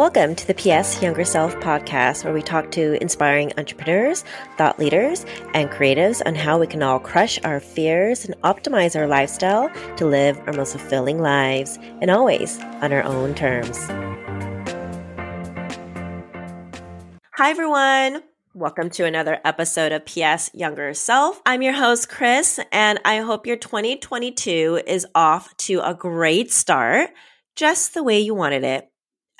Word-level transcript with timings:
Welcome 0.00 0.34
to 0.36 0.46
the 0.46 0.54
PS 0.54 1.02
Younger 1.02 1.24
Self 1.26 1.54
podcast, 1.56 2.24
where 2.24 2.32
we 2.32 2.40
talk 2.40 2.70
to 2.70 2.96
inspiring 3.02 3.52
entrepreneurs, 3.58 4.24
thought 4.56 4.78
leaders, 4.78 5.26
and 5.52 5.68
creatives 5.68 6.22
on 6.24 6.34
how 6.34 6.58
we 6.58 6.66
can 6.66 6.82
all 6.82 6.98
crush 6.98 7.38
our 7.44 7.60
fears 7.60 8.24
and 8.24 8.34
optimize 8.40 8.98
our 8.98 9.06
lifestyle 9.06 9.70
to 9.98 10.06
live 10.06 10.38
our 10.46 10.54
most 10.54 10.72
fulfilling 10.72 11.20
lives, 11.20 11.78
and 12.00 12.10
always 12.10 12.58
on 12.80 12.94
our 12.94 13.02
own 13.02 13.34
terms. 13.34 13.76
Hi, 17.34 17.50
everyone. 17.50 18.22
Welcome 18.54 18.88
to 18.92 19.04
another 19.04 19.38
episode 19.44 19.92
of 19.92 20.06
PS 20.06 20.50
Younger 20.54 20.94
Self. 20.94 21.42
I'm 21.44 21.60
your 21.60 21.74
host, 21.74 22.08
Chris, 22.08 22.58
and 22.72 22.98
I 23.04 23.18
hope 23.18 23.46
your 23.46 23.56
2022 23.56 24.80
is 24.86 25.06
off 25.14 25.54
to 25.58 25.80
a 25.80 25.92
great 25.92 26.50
start, 26.50 27.10
just 27.54 27.92
the 27.92 28.02
way 28.02 28.18
you 28.18 28.34
wanted 28.34 28.64
it 28.64 28.89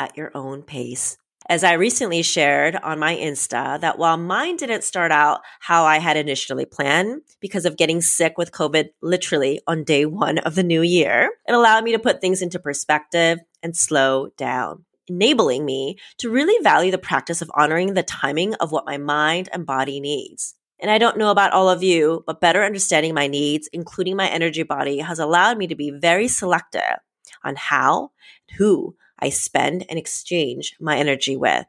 at 0.00 0.16
your 0.16 0.32
own 0.34 0.62
pace. 0.62 1.16
As 1.48 1.64
I 1.64 1.72
recently 1.72 2.22
shared 2.22 2.76
on 2.76 2.98
my 3.00 3.16
Insta, 3.16 3.80
that 3.80 3.98
while 3.98 4.16
mine 4.16 4.56
didn't 4.56 4.84
start 4.84 5.10
out 5.10 5.40
how 5.58 5.84
I 5.84 5.98
had 5.98 6.16
initially 6.16 6.64
planned 6.64 7.22
because 7.40 7.64
of 7.64 7.76
getting 7.76 8.00
sick 8.00 8.38
with 8.38 8.52
COVID 8.52 8.90
literally 9.02 9.60
on 9.66 9.84
day 9.84 10.06
one 10.06 10.38
of 10.38 10.54
the 10.54 10.62
new 10.62 10.82
year, 10.82 11.30
it 11.48 11.52
allowed 11.52 11.82
me 11.82 11.92
to 11.92 11.98
put 11.98 12.20
things 12.20 12.40
into 12.40 12.60
perspective 12.60 13.40
and 13.62 13.76
slow 13.76 14.28
down, 14.36 14.84
enabling 15.08 15.64
me 15.64 15.96
to 16.18 16.30
really 16.30 16.62
value 16.62 16.92
the 16.92 16.98
practice 16.98 17.42
of 17.42 17.50
honoring 17.54 17.94
the 17.94 18.04
timing 18.04 18.54
of 18.54 18.70
what 18.70 18.86
my 18.86 18.96
mind 18.96 19.48
and 19.52 19.66
body 19.66 19.98
needs. 19.98 20.54
And 20.78 20.90
I 20.90 20.98
don't 20.98 21.18
know 21.18 21.30
about 21.30 21.52
all 21.52 21.68
of 21.68 21.82
you, 21.82 22.22
but 22.26 22.40
better 22.40 22.62
understanding 22.62 23.12
my 23.12 23.26
needs, 23.26 23.68
including 23.72 24.16
my 24.16 24.28
energy 24.28 24.62
body, 24.62 24.98
has 24.98 25.18
allowed 25.18 25.58
me 25.58 25.66
to 25.66 25.74
be 25.74 25.90
very 25.90 26.28
selective 26.28 27.00
on 27.42 27.56
how 27.56 28.12
who 28.56 28.94
I 29.20 29.30
spend 29.30 29.86
and 29.88 29.98
exchange 29.98 30.76
my 30.80 30.96
energy 30.96 31.36
with. 31.36 31.66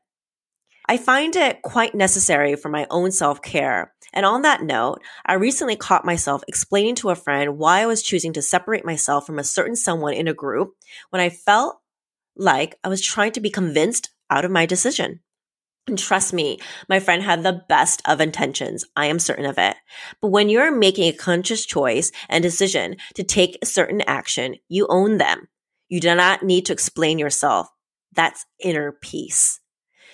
I 0.88 0.98
find 0.98 1.36
it 1.36 1.62
quite 1.62 1.96
necessary 1.96 2.56
for 2.56 2.70
my 2.70 2.86
own 2.90 3.12
self 3.12 3.42
care. 3.42 3.94
And 4.14 4.26
on 4.26 4.42
that 4.42 4.64
note, 4.64 5.02
I 5.26 5.36
recently 5.36 5.76
caught 5.76 6.04
myself 6.04 6.44
explaining 6.48 6.96
to 6.96 7.12
a 7.12 7.16
friend 7.16 7.58
why 7.58 7.82
I 7.82 7.86
was 7.86 8.04
choosing 8.04 8.34
to 8.34 8.42
separate 8.42 8.84
myself 8.84 9.26
from 9.26 9.40
a 9.40 9.44
certain 9.44 9.76
someone 9.76 10.14
in 10.14 10.28
a 10.28 10.34
group 10.34 10.74
when 11.10 11.22
I 11.22 11.30
felt 11.30 11.80
like 12.36 12.78
I 12.84 12.90
was 12.90 13.02
trying 13.02 13.32
to 13.34 13.42
be 13.42 13.50
convinced 13.50 14.10
out 14.30 14.44
of 14.44 14.52
my 14.52 14.66
decision. 14.66 15.22
And 15.88 15.98
trust 15.98 16.34
me, 16.34 16.60
my 16.90 17.00
friend 17.00 17.24
had 17.24 17.44
the 17.44 17.64
best 17.68 18.02
of 18.06 18.22
intentions. 18.22 18.86
I 18.96 19.08
am 19.08 19.20
certain 19.20 19.46
of 19.46 19.58
it. 19.58 19.76
But 20.22 20.30
when 20.30 20.50
you're 20.50 20.76
making 20.76 21.06
a 21.06 21.18
conscious 21.18 21.66
choice 21.66 22.12
and 22.30 22.44
decision 22.44 22.98
to 23.16 23.24
take 23.24 23.58
a 23.62 23.66
certain 23.66 24.02
action, 24.02 24.56
you 24.68 24.88
own 24.90 25.18
them. 25.18 25.48
You 25.92 26.00
do 26.00 26.16
not 26.16 26.42
need 26.42 26.68
to 26.68 26.74
explain 26.74 27.20
yourself. 27.20 27.68
That's 28.16 28.46
inner 28.64 28.94
peace. 28.94 29.60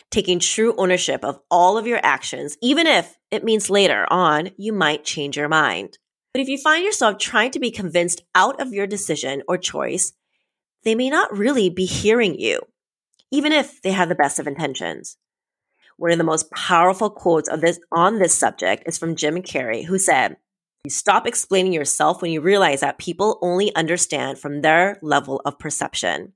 Taking 0.09 0.39
true 0.39 0.73
ownership 0.75 1.23
of 1.23 1.39
all 1.51 1.77
of 1.77 1.85
your 1.85 1.99
actions, 2.01 2.57
even 2.63 2.87
if 2.87 3.15
it 3.29 3.43
means 3.43 3.69
later 3.69 4.07
on 4.09 4.49
you 4.57 4.73
might 4.73 5.05
change 5.05 5.37
your 5.37 5.47
mind. 5.47 5.99
But 6.33 6.41
if 6.41 6.47
you 6.47 6.57
find 6.57 6.83
yourself 6.83 7.19
trying 7.19 7.51
to 7.51 7.59
be 7.59 7.69
convinced 7.69 8.23
out 8.33 8.59
of 8.59 8.73
your 8.73 8.87
decision 8.87 9.43
or 9.47 9.59
choice, 9.59 10.13
they 10.83 10.95
may 10.95 11.11
not 11.11 11.37
really 11.37 11.69
be 11.69 11.85
hearing 11.85 12.39
you, 12.39 12.61
even 13.29 13.51
if 13.51 13.79
they 13.83 13.91
have 13.91 14.09
the 14.09 14.15
best 14.15 14.39
of 14.39 14.47
intentions. 14.47 15.15
One 15.97 16.11
of 16.11 16.17
the 16.17 16.23
most 16.23 16.49
powerful 16.49 17.11
quotes 17.11 17.49
of 17.49 17.61
this 17.61 17.79
on 17.91 18.17
this 18.17 18.33
subject 18.33 18.81
is 18.87 18.97
from 18.97 19.15
Jim 19.15 19.43
Carrey, 19.43 19.85
who 19.85 19.99
said, 19.99 20.37
you 20.83 20.91
stop 20.91 21.27
explaining 21.27 21.73
yourself 21.73 22.21
when 22.21 22.31
you 22.31 22.41
realize 22.41 22.81
that 22.81 22.97
people 22.97 23.39
only 23.41 23.75
understand 23.75 24.39
from 24.39 24.61
their 24.61 24.97
level 25.01 25.41
of 25.43 25.59
perception. 25.59 26.33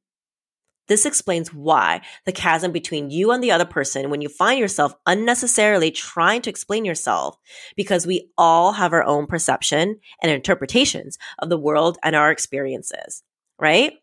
This 0.87 1.05
explains 1.05 1.53
why 1.53 2.01
the 2.25 2.33
chasm 2.33 2.73
between 2.73 3.11
you 3.11 3.31
and 3.31 3.41
the 3.41 3.51
other 3.51 3.65
person 3.65 4.09
when 4.09 4.19
you 4.19 4.27
find 4.27 4.59
yourself 4.59 4.93
unnecessarily 5.05 5.89
trying 5.89 6.41
to 6.41 6.49
explain 6.49 6.83
yourself, 6.83 7.37
because 7.77 8.05
we 8.05 8.29
all 8.37 8.73
have 8.73 8.91
our 8.91 9.03
own 9.03 9.25
perception 9.25 9.99
and 10.21 10.31
interpretations 10.31 11.17
of 11.39 11.49
the 11.49 11.57
world 11.57 11.97
and 12.03 12.13
our 12.13 12.29
experiences, 12.29 13.23
right? 13.57 13.93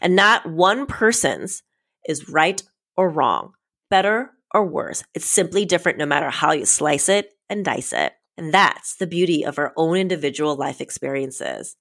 And 0.00 0.16
not 0.16 0.48
one 0.48 0.86
person's 0.86 1.62
is 2.08 2.30
right 2.30 2.62
or 2.96 3.10
wrong, 3.10 3.52
better 3.90 4.30
or 4.54 4.64
worse. 4.64 5.04
It's 5.14 5.26
simply 5.26 5.66
different 5.66 5.98
no 5.98 6.06
matter 6.06 6.30
how 6.30 6.52
you 6.52 6.64
slice 6.64 7.10
it 7.10 7.32
and 7.50 7.64
dice 7.64 7.92
it. 7.92 8.14
And 8.40 8.54
that's 8.54 8.96
the 8.96 9.06
beauty 9.06 9.44
of 9.44 9.58
our 9.58 9.74
own 9.76 9.98
individual 9.98 10.56
life 10.56 10.80
experiences. 10.80 11.76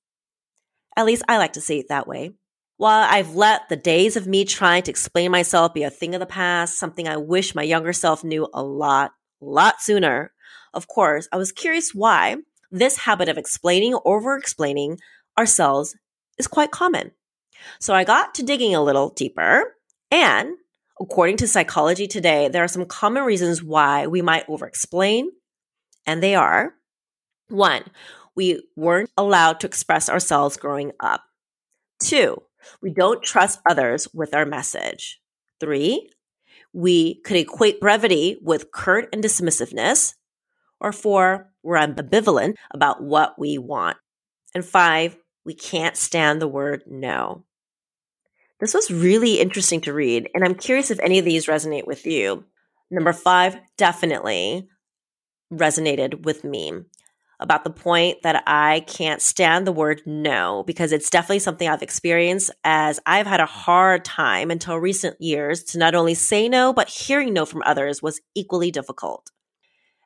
At 0.97 1.05
least 1.05 1.23
I 1.29 1.37
like 1.37 1.53
to 1.53 1.61
see 1.61 1.79
it 1.79 1.87
that 1.87 2.05
way. 2.05 2.33
While 2.75 3.07
I've 3.09 3.33
let 3.33 3.69
the 3.69 3.77
days 3.77 4.17
of 4.17 4.27
me 4.27 4.43
trying 4.43 4.83
to 4.83 4.91
explain 4.91 5.31
myself 5.31 5.73
be 5.73 5.83
a 5.83 5.89
thing 5.89 6.15
of 6.15 6.19
the 6.19 6.25
past, 6.25 6.77
something 6.77 7.07
I 7.07 7.15
wish 7.15 7.55
my 7.55 7.63
younger 7.63 7.93
self 7.93 8.25
knew 8.25 8.49
a 8.53 8.61
lot, 8.61 9.13
lot 9.39 9.81
sooner, 9.81 10.33
of 10.73 10.89
course, 10.89 11.29
I 11.31 11.37
was 11.37 11.53
curious 11.53 11.95
why 11.95 12.35
this 12.69 12.97
habit 12.97 13.29
of 13.29 13.37
explaining 13.37 13.93
or 13.93 14.17
over 14.17 14.35
explaining 14.35 14.99
ourselves 15.37 15.95
is 16.37 16.47
quite 16.47 16.71
common. 16.71 17.11
So 17.79 17.93
I 17.93 18.03
got 18.03 18.35
to 18.35 18.43
digging 18.43 18.75
a 18.75 18.83
little 18.83 19.11
deeper 19.11 19.77
and 20.11 20.57
according 20.99 21.37
to 21.37 21.47
psychology 21.47 22.05
today, 22.05 22.49
there 22.49 22.65
are 22.65 22.67
some 22.67 22.85
common 22.85 23.23
reasons 23.23 23.63
why 23.63 24.07
we 24.07 24.21
might 24.21 24.43
over 24.49 24.67
explain 24.67 25.31
and 26.09 26.23
they 26.23 26.33
are 26.33 26.73
one, 27.49 27.83
we 28.35 28.63
weren't 28.75 29.11
allowed 29.15 29.59
to 29.59 29.67
express 29.67 30.09
ourselves 30.09 30.57
growing 30.57 30.91
up. 30.99 31.21
Two, 32.01 32.41
we 32.81 32.89
don't 32.89 33.21
trust 33.21 33.59
others 33.69 34.07
with 34.11 34.33
our 34.33 34.45
message. 34.45 35.19
Three, 35.59 36.09
we 36.73 37.21
could 37.21 37.37
equate 37.37 37.79
brevity 37.79 38.39
with 38.41 38.71
curt 38.71 39.09
and 39.13 39.23
dismissiveness. 39.23 40.15
Or 40.79 40.91
four, 40.91 41.51
we're 41.61 41.77
ambivalent 41.77 42.55
about 42.71 43.03
what 43.03 43.37
we 43.37 43.59
want. 43.59 43.97
And 44.55 44.65
five, 44.65 45.15
we 45.45 45.53
can't 45.53 45.95
stand 45.95 46.41
the 46.41 46.47
word 46.47 46.81
no. 46.87 47.45
This 48.59 48.73
was 48.73 48.89
really 48.89 49.39
interesting 49.39 49.81
to 49.81 49.93
read, 49.93 50.27
and 50.33 50.43
I'm 50.43 50.55
curious 50.55 50.89
if 50.89 50.99
any 51.01 51.19
of 51.19 51.25
these 51.25 51.45
resonate 51.45 51.85
with 51.85 52.07
you. 52.07 52.45
Number 52.89 53.13
five, 53.13 53.57
definitely 53.77 54.67
resonated 55.51 56.23
with 56.23 56.43
me 56.43 56.71
about 57.39 57.63
the 57.63 57.69
point 57.69 58.21
that 58.23 58.43
I 58.45 58.81
can't 58.81 59.21
stand 59.21 59.65
the 59.65 59.71
word 59.71 60.01
no 60.05 60.63
because 60.67 60.91
it's 60.91 61.09
definitely 61.09 61.39
something 61.39 61.67
I've 61.67 61.81
experienced 61.81 62.51
as 62.63 62.99
I've 63.05 63.27
had 63.27 63.39
a 63.39 63.45
hard 63.45 64.03
time 64.03 64.51
until 64.51 64.77
recent 64.77 65.19
years 65.21 65.63
to 65.65 65.77
not 65.77 65.95
only 65.95 66.15
say 66.15 66.49
no, 66.49 66.73
but 66.73 66.89
hearing 66.89 67.33
no 67.33 67.45
from 67.45 67.63
others 67.65 68.01
was 68.01 68.19
equally 68.35 68.71
difficult. 68.71 69.31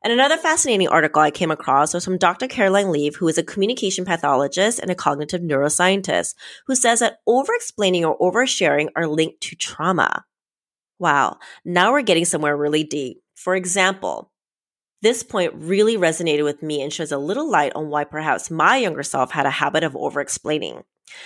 And 0.03 0.11
another 0.11 0.35
fascinating 0.35 0.89
article 0.89 1.21
I 1.21 1.31
came 1.31 1.49
across 1.49 1.93
was 1.93 2.03
from 2.03 2.17
Dr. 2.17 2.47
Caroline 2.47 2.91
Leaf, 2.91 3.15
who 3.15 3.27
is 3.29 3.37
a 3.37 3.43
communication 3.43 4.03
pathologist 4.03 4.79
and 4.79 4.91
a 4.91 4.95
cognitive 4.95 5.41
neuroscientist, 5.41 6.35
who 6.67 6.75
says 6.75 6.99
that 6.99 7.19
over 7.25 7.53
explaining 7.53 8.03
or 8.03 8.19
oversharing 8.19 8.89
are 8.97 9.07
linked 9.07 9.39
to 9.43 9.55
trauma. 9.55 10.25
Wow, 10.99 11.37
now 11.63 11.93
we're 11.93 12.01
getting 12.01 12.25
somewhere 12.25 12.55
really 12.55 12.83
deep. 12.83 13.21
For 13.35 13.55
example, 13.55 14.32
this 15.03 15.21
point 15.21 15.53
really 15.53 15.97
resonated 15.97 16.45
with 16.45 16.63
me 16.63 16.81
and 16.81 16.91
sheds 16.91 17.11
a 17.11 17.17
little 17.17 17.49
light 17.49 17.73
on 17.75 17.89
why 17.89 18.05
perhaps 18.05 18.49
my 18.49 18.77
younger 18.77 19.03
self 19.03 19.31
had 19.31 19.45
a 19.45 19.51
habit 19.51 19.83
of 19.83 19.95
over 19.97 20.21
explaining. 20.21 20.83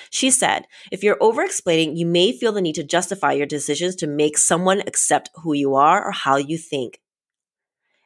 She 0.10 0.32
said, 0.32 0.66
if 0.92 1.04
you're 1.04 1.22
over 1.22 1.44
explaining, 1.44 1.96
you 1.96 2.06
may 2.06 2.32
feel 2.32 2.52
the 2.52 2.60
need 2.60 2.76
to 2.76 2.84
justify 2.84 3.34
your 3.34 3.46
decisions 3.46 3.96
to 3.98 4.08
make 4.08 4.38
someone 4.38 4.82
accept 4.82 5.30
who 5.36 5.54
you 5.54 5.76
are 5.76 6.04
or 6.04 6.12
how 6.12 6.38
you 6.38 6.58
think. 6.58 7.00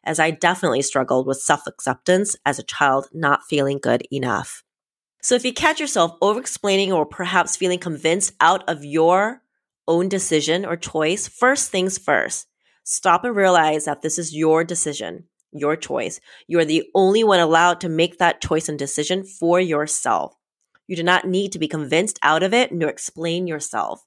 As 0.03 0.19
I 0.19 0.31
definitely 0.31 0.81
struggled 0.81 1.25
with 1.25 1.37
self 1.37 1.65
acceptance 1.65 2.35
as 2.45 2.59
a 2.59 2.63
child, 2.63 3.07
not 3.13 3.43
feeling 3.49 3.79
good 3.81 4.05
enough. 4.11 4.63
So 5.21 5.35
if 5.35 5.45
you 5.45 5.53
catch 5.53 5.79
yourself 5.79 6.17
over 6.21 6.39
explaining 6.39 6.91
or 6.91 7.05
perhaps 7.05 7.55
feeling 7.55 7.79
convinced 7.79 8.33
out 8.41 8.67
of 8.67 8.83
your 8.83 9.41
own 9.87 10.09
decision 10.09 10.65
or 10.65 10.75
choice, 10.75 11.27
first 11.29 11.71
things 11.71 11.97
first, 11.97 12.47
stop 12.83 13.23
and 13.23 13.35
realize 13.35 13.85
that 13.85 14.01
this 14.01 14.19
is 14.19 14.35
your 14.35 14.63
decision 14.63 15.25
your 15.51 15.75
choice. 15.75 16.19
You 16.47 16.59
are 16.59 16.65
the 16.65 16.83
only 16.95 17.23
one 17.23 17.39
allowed 17.39 17.81
to 17.81 17.89
make 17.89 18.17
that 18.17 18.41
choice 18.41 18.69
and 18.69 18.77
decision 18.79 19.23
for 19.23 19.59
yourself. 19.59 20.35
You 20.87 20.95
do 20.95 21.03
not 21.03 21.27
need 21.27 21.51
to 21.53 21.59
be 21.59 21.67
convinced 21.67 22.19
out 22.21 22.43
of 22.43 22.53
it 22.53 22.71
nor 22.71 22.89
explain 22.89 23.47
yourself. 23.47 24.03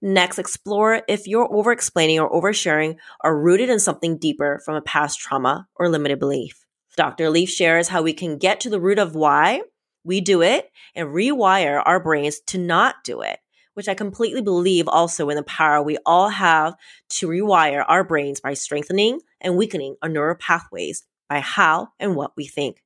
Next, 0.00 0.38
explore 0.38 1.02
if 1.08 1.26
your 1.26 1.52
over 1.52 1.72
explaining 1.72 2.20
or 2.20 2.30
oversharing 2.30 2.96
are 3.20 3.36
rooted 3.36 3.70
in 3.70 3.80
something 3.80 4.18
deeper 4.18 4.60
from 4.64 4.76
a 4.76 4.82
past 4.82 5.18
trauma 5.18 5.68
or 5.74 5.88
limited 5.88 6.18
belief. 6.18 6.64
Dr. 6.96 7.28
Leaf 7.30 7.50
shares 7.50 7.88
how 7.88 8.02
we 8.02 8.12
can 8.12 8.38
get 8.38 8.60
to 8.60 8.70
the 8.70 8.80
root 8.80 8.98
of 8.98 9.14
why 9.14 9.62
we 10.04 10.20
do 10.20 10.42
it 10.42 10.70
and 10.94 11.08
rewire 11.08 11.82
our 11.84 11.98
brains 11.98 12.40
to 12.46 12.58
not 12.58 12.96
do 13.04 13.20
it 13.20 13.38
which 13.74 13.88
I 13.88 13.94
completely 13.94 14.40
believe 14.40 14.88
also 14.88 15.28
in 15.28 15.36
the 15.36 15.42
power 15.42 15.82
we 15.82 15.98
all 16.06 16.28
have 16.28 16.74
to 17.10 17.28
rewire 17.28 17.84
our 17.86 18.04
brains 18.04 18.40
by 18.40 18.54
strengthening 18.54 19.20
and 19.44 19.56
weakening 19.56 19.96
our 20.02 20.08
neural 20.08 20.36
pathways 20.36 21.04
by 21.28 21.40
how 21.40 21.88
and 22.00 22.16
what 22.16 22.32
we 22.36 22.46
think. 22.46 22.82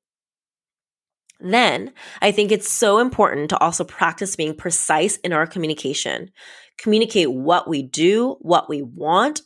Then 1.40 1.92
I 2.20 2.32
think 2.32 2.50
it's 2.50 2.68
so 2.68 2.98
important 2.98 3.50
to 3.50 3.58
also 3.58 3.84
practice 3.84 4.36
being 4.36 4.54
precise 4.54 5.16
in 5.18 5.32
our 5.32 5.46
communication. 5.46 6.30
Communicate 6.76 7.30
what 7.30 7.68
we 7.68 7.82
do, 7.82 8.36
what 8.40 8.68
we 8.68 8.82
want, 8.82 9.42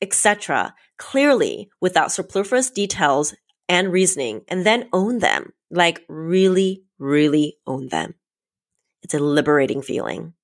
etc. 0.00 0.74
clearly 0.98 1.70
without 1.80 2.12
superfluous 2.12 2.70
details 2.70 3.34
and 3.68 3.90
reasoning 3.90 4.42
and 4.48 4.64
then 4.64 4.88
own 4.92 5.18
them. 5.18 5.52
Like 5.70 6.04
really, 6.08 6.84
really 6.98 7.56
own 7.66 7.88
them. 7.88 8.14
It's 9.02 9.14
a 9.14 9.18
liberating 9.18 9.82
feeling. 9.82 10.34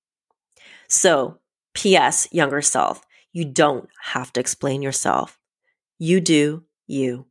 So, 0.89 1.39
P.S. 1.73 2.27
younger 2.33 2.61
self, 2.61 3.03
you 3.33 3.45
don't 3.45 3.89
have 4.03 4.33
to 4.33 4.41
explain 4.41 4.83
yourself. 4.83 5.40
You 6.02 6.23
do 6.23 6.64
you. 6.87 7.26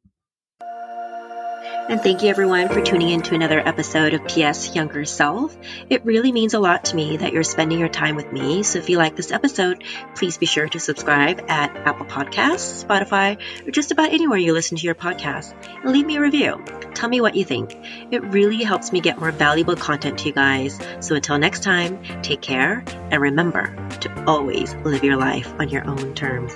And 0.61 1.99
thank 1.99 2.21
you 2.21 2.29
everyone 2.29 2.69
for 2.69 2.81
tuning 2.81 3.09
in 3.09 3.23
to 3.23 3.33
another 3.33 3.59
episode 3.59 4.13
of 4.13 4.27
PS 4.27 4.75
Younger 4.75 5.05
Self. 5.05 5.57
It 5.89 6.05
really 6.05 6.31
means 6.31 6.53
a 6.53 6.59
lot 6.59 6.85
to 6.85 6.95
me 6.95 7.17
that 7.17 7.33
you're 7.33 7.41
spending 7.41 7.79
your 7.79 7.89
time 7.89 8.15
with 8.15 8.31
me. 8.31 8.61
So 8.61 8.77
if 8.77 8.87
you 8.87 8.99
like 8.99 9.15
this 9.15 9.31
episode, 9.31 9.83
please 10.13 10.37
be 10.37 10.45
sure 10.45 10.69
to 10.69 10.79
subscribe 10.79 11.43
at 11.49 11.75
Apple 11.77 12.05
Podcasts, 12.05 12.85
Spotify, 12.85 13.41
or 13.67 13.71
just 13.71 13.89
about 13.89 14.13
anywhere 14.13 14.37
you 14.37 14.53
listen 14.53 14.77
to 14.77 14.85
your 14.85 14.93
podcast 14.93 15.55
and 15.81 15.91
leave 15.91 16.05
me 16.05 16.17
a 16.17 16.21
review. 16.21 16.63
Tell 16.93 17.09
me 17.09 17.21
what 17.21 17.33
you 17.33 17.45
think. 17.45 17.75
It 18.11 18.21
really 18.25 18.63
helps 18.63 18.91
me 18.91 19.01
get 19.01 19.17
more 19.17 19.31
valuable 19.31 19.77
content 19.77 20.19
to 20.19 20.27
you 20.27 20.33
guys. 20.33 20.79
So 20.99 21.15
until 21.15 21.39
next 21.39 21.63
time, 21.63 22.03
take 22.21 22.41
care 22.41 22.83
and 23.09 23.19
remember 23.19 23.75
to 24.01 24.25
always 24.25 24.75
live 24.85 25.03
your 25.03 25.17
life 25.17 25.51
on 25.57 25.69
your 25.69 25.87
own 25.87 26.13
terms. 26.13 26.53